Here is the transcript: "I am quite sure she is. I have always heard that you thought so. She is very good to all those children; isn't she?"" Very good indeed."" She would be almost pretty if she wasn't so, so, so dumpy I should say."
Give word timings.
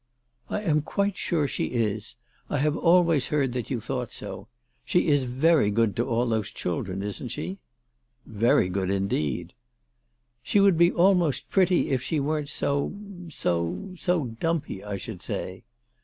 "I 0.49 0.61
am 0.61 0.81
quite 0.81 1.15
sure 1.15 1.47
she 1.47 1.65
is. 1.65 2.15
I 2.49 2.57
have 2.57 2.75
always 2.75 3.27
heard 3.27 3.53
that 3.53 3.69
you 3.69 3.79
thought 3.79 4.11
so. 4.11 4.47
She 4.83 5.09
is 5.09 5.25
very 5.25 5.69
good 5.69 5.95
to 5.97 6.07
all 6.07 6.25
those 6.25 6.49
children; 6.49 7.03
isn't 7.03 7.27
she?"" 7.27 7.59
Very 8.25 8.67
good 8.67 8.89
indeed."" 8.89 9.53
She 10.41 10.59
would 10.59 10.75
be 10.79 10.91
almost 10.91 11.51
pretty 11.51 11.91
if 11.91 12.01
she 12.01 12.19
wasn't 12.19 12.49
so, 12.49 12.95
so, 13.29 13.93
so 13.95 14.25
dumpy 14.25 14.83
I 14.83 14.97
should 14.97 15.21
say." 15.21 15.65